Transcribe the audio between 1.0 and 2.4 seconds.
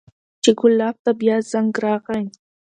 ته بيا زنګ راغى.